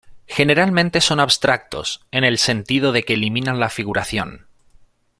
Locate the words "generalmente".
0.27-0.99